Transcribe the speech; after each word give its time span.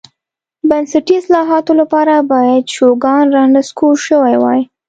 بنسټي 0.69 1.15
اصلاحاتو 1.21 1.71
لپاره 1.81 2.13
باید 2.31 2.63
شوګان 2.75 3.25
رانسکور 3.37 3.95
شوی 4.07 4.35
وای. 4.39 4.61